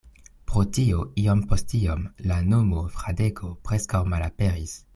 [0.51, 2.01] Pro tio iom post iom
[2.31, 4.79] la nomo Fradeko preskaŭ malaperis.